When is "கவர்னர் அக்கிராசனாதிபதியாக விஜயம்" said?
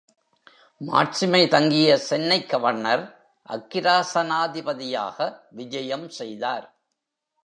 2.49-6.09